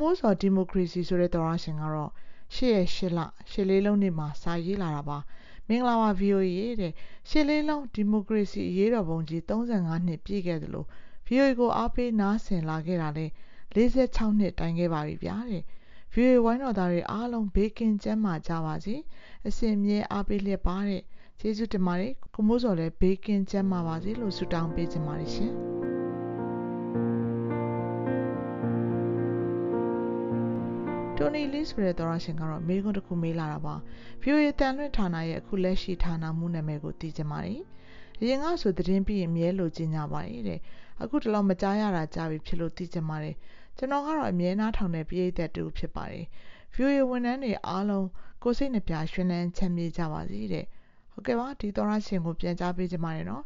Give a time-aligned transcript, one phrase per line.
[0.00, 2.10] မိုးစော်ဒီမိုကရေစီဆိုတဲ့တော်ရရှင်ကတော့
[2.54, 5.18] ရှေ့ရဲ့ရှစ်လရှစ်လေးလုံးနေမှာစာရေးလာတာပါ
[5.68, 6.48] မင်္ဂလာပါ VOA
[6.80, 6.92] တဲ့
[7.28, 10.86] ရှစ်လေးလုံးဒီမိုကရေစီအရေးတော်ပုံကြီး35နှစ်ပြည့်ခဲ့တယ်လို့
[11.26, 13.26] VOA ကိုအားပေးနားဆင်လာခဲ့တာလဲ
[13.74, 15.62] 46နှစ်တိုင်ခဲ့ပါပြီဗျာတဲ့
[16.12, 18.94] VOA ဝိုင်းတော်သားတွေအားလုံးဘေးကင်းကျန်းမာကြပါစေ
[19.46, 21.02] အစဉ်မြဲအားပေးလျက်ပါတဲ့
[21.40, 25.85] ကျေးဇူးတင်ပါတယ်ကိုမိုးစော်လည်းဘေးကင်းကျန်းမာပါစေလို့ဆုတောင်းပေးချင်ပါတယ်ရှင်
[31.20, 33.74] တိုနီလီဆိုတဲ့သောရရှင်ကတော့မေးခွန်းတစ်ခုမေးလာတာပါ
[34.22, 37.62] VOA တန်လွင့်ဌာနရဲ့အခုလက်ရှိဌာနမှုနာမည်ကိုသိချင်ပါတယ်
[38.20, 40.60] အရင်ကဆိုသတင်းပြီးရင်မြဲလို့ကြီးညာပါတယ်တဲ့
[41.02, 43.34] အခုတလောက်မကြားရတာကြားပြီဖြစ်လို့သိချင်ပါတယ်
[43.76, 46.24] ကျွန်တော်ကတော့အမြဲနားထောင်တဲ့ပြည်သက်တူဖြစ်ပါတယ်
[46.74, 48.06] VOA ဝန်ထမ်းတွေအားလုံး
[48.42, 50.64] ကိုစိတ်နှပြရွှင်လန်းချမ်းမြေ့ကြပါစေတဲ့
[51.12, 53.44] ဟုတ်ကဲ့ပါဒီသောရရှင်ကိုပြန်ကြားပေးချင်ပါတယ်နော်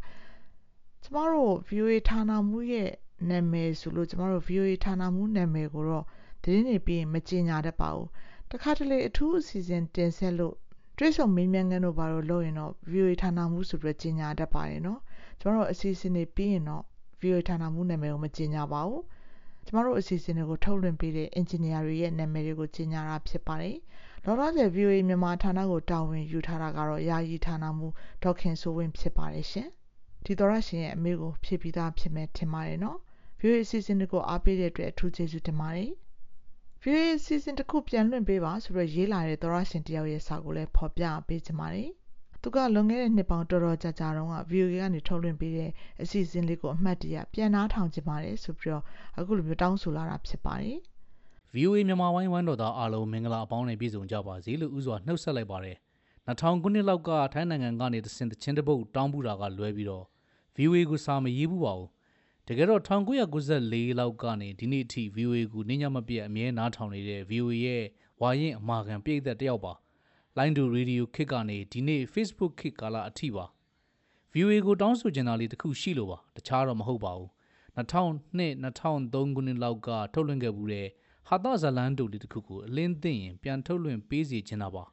[1.03, 2.91] ကျမတို့ VOA ဌာနမှုရဲ့
[3.29, 6.07] နာမည်ဆိုလို့ကျမတို့ VOA ဌာနမှုနာမည်ကိုတော့
[6.43, 8.09] သတင်းတွေပြီးရင်မကြင်ညာတတ်ပါဘူး
[8.51, 10.55] တခါတလေအထူးအစီအစဉ်တင်ဆက်လို့
[10.99, 15.01] တွဲဆုံမင်းမြန်ငန်းတို့ဘာလို့လုပ်ရင်တော့ VOA ဌာနမှုဆိုပြီးကြင်ညာတတ်ပါတယ်နော်
[15.41, 16.85] ကျွန်တော်တို့အစီအစဉ်တွေပြီးရင်တော့
[17.21, 19.03] VOA ဌာနမှုနာမည်ကိုမကြင်ညာပါဘူး
[19.67, 23.77] ကျမတို့အစီအစဉ်တွေကိုထုတ်လွှင့်ပေးတဲ့ engineer တွေရဲ့နာမည်တွေကိုကြီးညာတာဖြစ်ပါတယ်။
[24.25, 27.87] လောလောဆယ် VOA မြန်မာဌာနကိုတာဝန်ယူထားတာကတော့ယာယီဌာနမှ
[28.23, 29.69] ဒေါခင်စိုးဝင်းဖြစ်ပါတယ်ရှင်။
[30.25, 32.99] ဒီတော်ရရှင်ရဲ့အမေကိုဖြည့်ပြီးသားဖြစ်မယ်ထင်ပါတယ်နော်။
[33.41, 35.91] VOA အစီအစဉ်တွေကိုအားပေးတဲ့အတွက်အထူးကျေးဇူးတင်ပါတယ်။
[36.85, 41.89] VOA စီစဉ်တစ်ခုပြန်လွှင့်ပေးပါဆိုတော့ရေးလာတဲ့သောရရှင်တယောက်ရဲ့စာကိုလည်းဖော်ပြပေးချင်ပါတယ်။
[42.43, 45.71] သူကလွန်ခဲ့တဲ့နှစ်ပေါင်းတော်တော်ကြာကြာတုန်းက VOA ကနေထုတ်လွှင့်ပေးတဲ့
[46.03, 48.85] အစီအစဉ်လေးကိုအမှတ်တရပြန်နှားထောင်ချင်ပါတယ်ဆိုပြီးတော့
[49.19, 50.77] အခုလိုမျိုးတောင်းဆိုလာတာဖြစ်ပါတယ်။
[51.55, 55.77] VOA မြန်မာဝိုင်းဝန်းတော်သားအားလုံးမင်္ဂလာအပေါင်းနဲ့ပြည့်စုံကြပါစေလို့ဥစွာနှုတ်ဆက်လိုက်ပါတယ်။
[56.29, 60.05] 2000ခုနှစ်လောက်ကထိုင်းနိုင်ငံကနေတဆင်တချင်းတပုတ်တောင်းပူတာကလွဲပြီးတော့
[60.57, 61.89] VOA ကိုစာမရေးဘူးပါဘူး
[62.53, 67.85] တကယ်တော့1994လောက်ကနေဒီနေ့အထိ VOA ကိုနေညမပြတ်အမြဲနားထောင်နေတဲ့ VOA ရဲ့
[68.21, 69.73] ဝါရင်အမာခံပြည့်သက်တယောက်ပါ
[70.37, 73.45] လိုင်းဒူရေဒီယိုခစ်ကနေဒီနေ့ Facebook ခစ်ကာလာအထိပါ
[74.35, 77.29] VOA ကိုတောင်းဆိုချင်တာလေးတခုရှိလို့ပါတခြားတော့မဟုတ်ပါဘူး
[77.77, 80.89] 2002 2003ခုနှစ်လောက်ကထုတ်လွှင့်ခဲ့မှုတဲ့
[81.29, 84.85] ဟာသဇလန်တူလေးတခုကိုအလင်းသိရင်ပြန်ထုတ်လွှင့်ပေးစီချင်တာပါ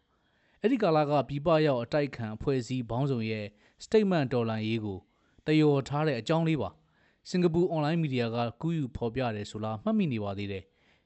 [0.61, 3.45] အဲ့ဒီကာလာကပြပရောက်အတိုက်ခံအဖွဲ့အစည်းဘောင်းဆောင်ရဲ့
[3.85, 4.99] statement တော်လန်ရေးကို
[5.47, 6.71] တယောထားတဲ့အကြောင်းလေးပါ
[7.29, 10.63] စင်ကာပူအွန်လိုင်းမီဒီယာကကူးယူဖော်ပြတယ်ဆိုလားမှတ်မိနေပါသေးတယ်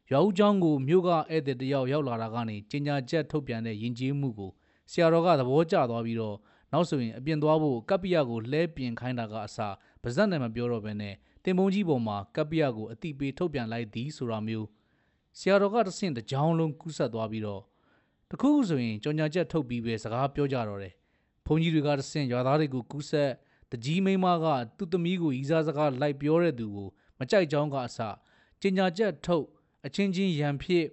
[0.09, 4.51] ရွာဦးကျောင်းကိုမြို့ကဧည့်သည်တယောက်ရောက်လာတာကနေကျင်ညာချက်ထုတ်ပြန်တဲ့ယဉ်ကျေးမှုကို
[4.91, 6.37] ဆရာတော်ကသဘောကျသွားပြီးတော့
[6.71, 9.57] နောက်ဆိုရင်အပြင်သွားဖို့ကပ္ပိယကိုလှဲပြင်ခိုင်းတာကအစ
[10.01, 14.67] ပါဇက်နဲ့မပြောတော့ဘဲနဲ့တင်ပုံကြီးပေါ်မှာကပ္ပိယကိုအတိပေးထုတ်ပြန်လိုက်သည်ဆိုတာမျိုး
[15.39, 17.61] ဆရာတော်ကတဆင့်တကြောင်လုံးကူးဆက်သွားပြီးတော့
[18.29, 20.93] တခုခုဆိုရင်ကြောင်ညာချက်ထုတ်ပြီးပဲစကားပြောကြတော့တယ်
[21.45, 23.31] ဘုန်းကြီးတွေကတဆင့်ရွာသားတွေကိုကူးဆက်
[23.71, 24.45] တကြီးမိမက
[24.77, 26.89] သူ့သမီးကိုဤစားစကားလိုက်ပြောတဲ့သူကို
[27.19, 27.99] မကြိုက်ကြောင်းကအစ
[28.61, 29.45] ကျင်ညာချက်ထုတ်
[29.85, 30.85] အချင်းချင်းရန်ဖြစ်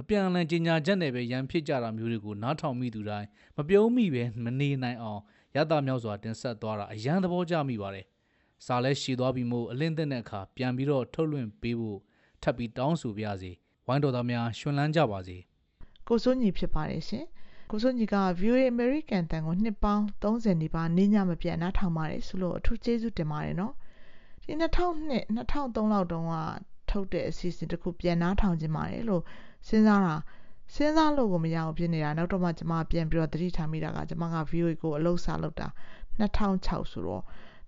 [0.00, 3.26] အပြန်အလှန်ကျင်ညာချက်နဲ့ပဲရန်ဖြစ်ကြတာမျိုးတွေကိုနားထောင်မိသူတိုင်း
[3.56, 5.20] မပြုံးမိပဲမနေနိုင်အောင်
[5.56, 8.06] ရတာမြောက်စွာတင်ဆက်သွားတာအရန်သဘောကျမိပါတယ်။
[8.64, 11.98] စာလဲရှည်သွားပြီးမို့အလင်းတဲ့တဲ့အခါပြန်ပြီးတော့ထုတ်လွှင့်ပေးဖို့
[12.42, 13.52] ထပ်ပြီးတောင်းဆိုပါရစေ။
[13.86, 15.36] ဝိုင်းတော်သားများရှင်လန်းကြပါစေ။
[16.08, 17.24] ကိုစိုးညီဖြစ်ပါတယ်ရှင်။
[17.74, 23.72] ကိုစိုးညီက VOA American တန်ကိုနှစ်ပေါင်း30နီးပါးနေညမပြတ်နားထောင်ပါတယ်ဆိုလို့အထူးကျေးဇူးတင်ပါတယ်နော်။
[24.44, 26.34] ဒီ2002 2003လောက်တုန်းက
[26.90, 29.22] ထုတ်တဲ့အစီအစဉ်တစ်ခုပြန်နားထောင်ခြင်းပါတယ်လို့
[29.68, 30.16] စဉ်းစားတာ
[30.74, 35.68] စဉ်းစားလို့ကိုမရအောင်ဖြစ်နေတာနောက်တော့မှကျွန်မပြန်ပြီးတော့သတိထားမိတာကကျွန်မက VOA ကိုအလုပ်စာလုပ်တာ
[36.18, 37.24] 2006ဆိုတော့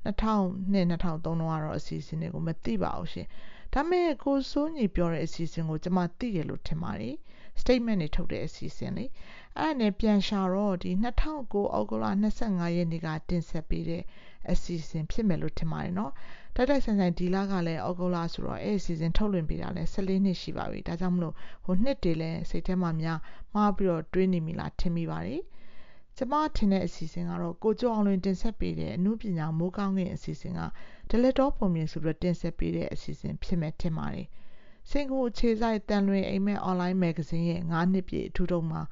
[0.06, 3.26] 2002 2003တုန်းကတော့အစီအစဉ်တွေကိုမသိပါဘူးရှင်
[3.74, 7.14] ဒါမဲ့ကိုစိုးညီပြောတဲ့အစီအစဉ်ကိုကျွန်မသိတယ်လို့ထင်ပါတယ်
[7.60, 9.10] statement တွေထုတ်တဲ့အစီအစဉ်လေး
[9.60, 14.02] အဲ့ဒါနဲ့ပြန်ရှာတော့ဒီ2009အောက်တိုဘာ25ရက်နေ့ကတင်ဆက်ပေးတဲ့
[14.50, 16.12] အစီအစဉ်ဖြစ်မယ်လို့ထင်ပါတယ်နော်
[16.54, 21.34] တိုက်တိုက်ဆိုင်ဆိုင်ဒီလကလည်းအောက်တိုဘာဆိုတော့အဲ့အစီအစဉ်ထုတ်လွှင့်ပေးတာလည်း14နှစ်ရှိပါပြီဒါကြောင့်မလို့
[21.64, 23.18] ဟိုနှစ်တည်းလဲစိတ်ထဲမှာများ
[23.54, 25.42] မှားပြီးတော့တွေးနေမိလားထင်မိပါတယ်
[26.16, 30.60] ကျမထင်တဲ့အစီအစဉ်ကတော့ကိုကျော်အောင်လွင်တင်ဆက်ပေးတဲ့အမှုပညာမိုးကောင်းကင်အစီအစဉ်က
[31.10, 34.26] ဒလက်တော်ပုံမြင်ဆိုပြီးတင်ဆက်ပေးတဲ့အစီအစဉ်ဖြစ်မယ်ထင်ပါတယ်
[34.90, 38.82] စင်ကာပူခြေဆိုင်တန်လွင်အိမ်မက်အွန်လိုင်းမဂ္ဂဇင်းရဲ့9နှစ်ပြည့်အထူးတုံးမှာ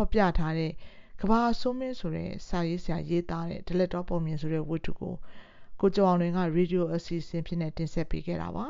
[0.00, 0.72] ဖော်ပြထားတဲ့
[1.20, 5.14] ကဘာဆိုးမင်းဆိုတဲ့စာရေးဆရာရေးသားတဲ့ဒလက်တော်ပုံမြင်ဆိုတဲ့ဝတ္ထုကို
[5.80, 8.66] ကိုကျော်အောင်လွင်ကရေဒီယိုအစီအစဉ်ဖြစ်နေတင်ဆက်ပေးခဲ့တာပါ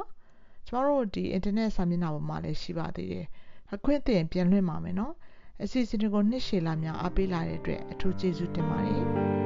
[0.67, 3.27] ကျကျမတို့ဒီ internet စာမျက်နှာပေါ်မှာလည်းရှိပါသေးတယ်
[3.75, 5.15] အခွင့်အရေးပြန်လွှင့်ပါမယ်နော်
[5.62, 9.40] အစီအစဉ်တွေကိုနှစ်ရှည်လာများအားပေးလာတဲ့အတွက်အထူးကျေးဇူးတင်ပါတယ်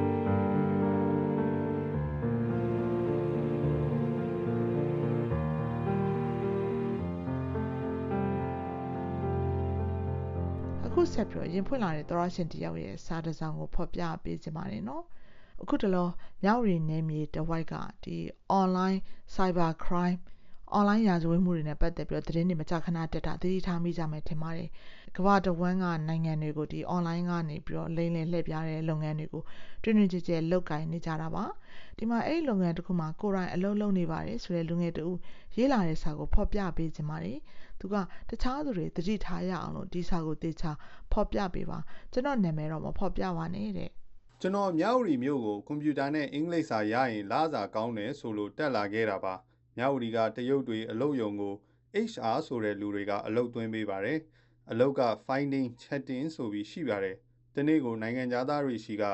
[11.12, 15.04] ဆက်ပြီးရင်ဖွင့်လာတဲ့သောရရှင်တယောက်ရဲ့စာတစ်စောင်ကိုဖော်ပြပေးချင်ပါတယ်နော်
[15.62, 16.08] အခုတလော
[16.42, 17.74] မြောက်ရီနယ်မြေတဝိုက်က
[18.04, 18.16] ဒီ
[18.60, 18.98] online
[19.34, 20.20] cyber crime
[20.78, 24.68] online ရာဇဝတ်မှုတွေနဲ့ပတ်သက်ပြီးတော့သတင်းတွေမကြာခဏတက်တာသတိထားမိကြမယ်ထင်ပါတယ်။
[25.16, 29.42] ကမ္ဘာတဝန်းကနိုင်ငံတွေကိုဒီ online ကနေပြီးတော့လိမ့်လည်လှည့်ပြတဲ့လုပ်ငန်းတွေကို
[29.82, 31.44] တွင်တွင်ကြဲကြဲလုပ်ကိုင်နေကြတာပါ။
[31.98, 35.06] ဒီမှာအဲ့ဒီလုပ်ငန်းတစ်ခုမှာကိုယ်တိုင်အလုပ်လုပ်နေပါတယ်ဆိုတဲ့လူငယ်တူ
[35.56, 37.38] ရေးလာတဲ့စာကိုဖော်ပြပေးခြင်းပါတယ်။
[37.80, 37.94] သူက
[38.28, 40.70] တခြားသူတွေသတိထားရအောင်လို့ဒီစာကိုတေချာ
[41.12, 41.78] ဖော်ပြပေးပါ။
[42.12, 43.90] ကျွန်တော်နာမည်တော့မဖော်ပြပါနဲ့တဲ့။
[44.40, 49.34] ကျွန်တော်မြောက်ရီမျိုးကိုကွန်ပျူတာနဲ့အင်္ဂလိပ်စာရရင် လာစာကောင်းတယ်ဆိုလို့တက်လာခဲ့တာပါ။
[49.76, 51.54] မြဝတီကတရုတ်တွေအလုပ်ယုံကို
[52.10, 54.20] HR ဆိုတဲ့လူတွေကအလုပ်သွင်းပေးပါတယ်။
[54.70, 57.16] အလုပ်က finding chatting ဆိုပြီးရှိပါတယ်။
[57.54, 59.04] ဒီနေ့ကိုနိုင်ငံသားတွေရှိက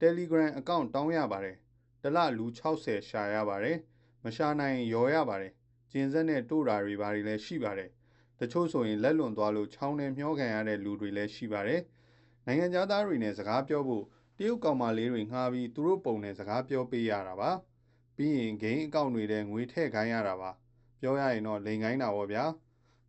[0.00, 1.56] Telegram account တောင်းရပါတယ်။
[2.02, 3.76] တလလူ60ရှာရပါတယ်။
[4.24, 5.52] မရှာနိုင်ရော်ရပါတယ်။
[5.90, 7.90] ကျင်ဆက်နဲ့တို့တာတွေဘာတွေလည်းရှိပါတယ်။
[8.38, 11.80] တချို့ဆိုရင်လက်လွန်သွားလို့ချောင်းနဲ့မျောခံရတဲ့လူတွေလည်းရှိပါတယ်။
[12.46, 14.04] နိုင်ငံသားတွေနဲ့စကားပြောဖို့
[14.36, 17.50] တရုတ်ကောင်မလေးတွေငှားပြီးသူတို့ပုံနဲ့စကားပြောပေးရတာပါ။
[18.16, 20.50] ပြီးရင်ဂိမ်းအကောင့်တွေထဲငွေထည့်ခိုင်းရတာပါ
[21.00, 22.44] ပြောရရင်တော့လိန်ခိုင်းတာပေါ့ဗျာ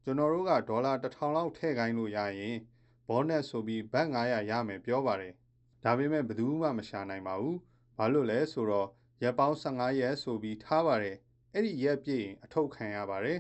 [0.10, 2.58] ကျွန်တော်တို့ကဒေါ်လာ1000လောက်ထည့်ခိုင်းလို့ရရင်
[3.08, 5.34] ဘောနက်ဆိုပြီးဘတ်900ရမယ်ပြောပါတယ်
[5.84, 7.58] ဒါပေမဲ့ဘယ်သူမှမရှာနိုင်ပါဘူး
[7.98, 8.88] ဘာလို့လဲဆိုတော့
[9.24, 11.18] ရက်ပေါင်း15ရက်ဆိုပြီးထားပါတယ်
[11.54, 13.40] အဲ့ဒီရက်ပြည့်ရင်အထုတ်ခံရပါတယ်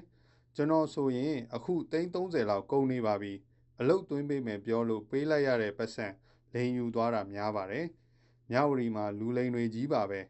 [0.55, 3.33] ကျွန်တော်ဆိုရင်အခု330လောက်ကုန်နေပါပြီ
[3.79, 6.07] အလုတ်သွင်းပေးမယ်ပြောလို့ပေးလိုက်ရတဲ့ပတ်စံ
[6.53, 7.85] လိန်ယူသွားတာများပါတယ်
[8.51, 10.21] မြဝတီမှာလူလိန်တွေကြီးပါပဲ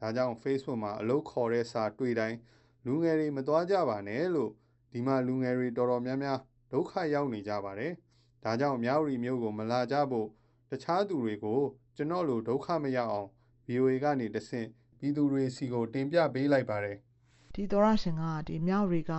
[0.00, 2.38] ဒါကြောင့် Facebook မှာအလုပ်ခေါ်တဲ့စာတွေ့တိုင်း
[2.86, 4.52] လူငယ်တွေမသွားကြပါနဲ့လို့
[4.92, 6.38] ဒီမှာလူငယ်တွေတော်တော်များများ
[6.72, 7.92] ဒုက္ခရောက်နေကြပါတယ်။
[8.44, 10.28] ဒါကြောင့်မြောက်ရီမျိုးကို မလာကြဖို့
[10.70, 11.60] တခြားသူတွေကို
[11.96, 13.28] ကျွန်တော်လိုဒုက္ခမရောက်အောင်
[13.68, 14.68] VOA ကနေတဆင့်
[14.98, 16.96] ပြည်သူတွေစီကိုတင်ပြပေးလိုက်ပါတယ်။
[17.54, 19.14] ဒီသောရရှင်ကဒီမြောက်ရီက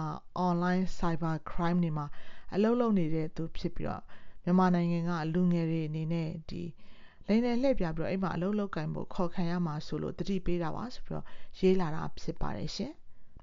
[0.48, 2.06] online cyber crime တွေမှာ
[2.54, 4.04] အလုပ်လုပ်နေတဲ့သူဖြစ်ပြီးတော့
[4.44, 6.64] မြန်မာနိုင်ငံကလူငယ်တွေအနေနဲ့ဒီ
[7.28, 11.26] လိန်တယ်လှည့်ပြပြီးတော့အိမ်မှာအလုပ်လုပ်ကင်ဖို့ခေါ်ခံရမှာဆိုလို့တတိပေးတာပါဆိုပြီးတော့
[11.60, 12.92] ရေးလာတာဖြစ်ပါတယ်ရှင်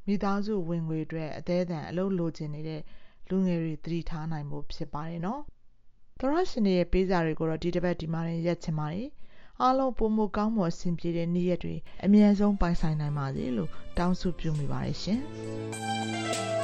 [0.06, 2.81] မိသားစုဝင်ငွေအတွက်အသေးအံအလုပ်လိုချင်နေတဲ့
[3.29, 5.41] လူငယ်တွေတတိထားနိုင်ဖို့ဖြစ်ပါတယ်နော်
[6.21, 9.09] သရရှင်ရဲ့ပေးစာတွေကိုတော့ဒီတစ်ပတ်ဒီမှာရင်ရက်ချင်ပါတယ်
[9.61, 11.75] အားလုံးပုံမကောင်းမွန်အဆင်ပြေတဲ့နေ့ရက်တွေ
[12.05, 16.63] အမြဲဆုံးပိုင်ဆိုင်နိုင်ပါစေလို့တောင်းဆုပြုမိပါတယ်ရှင်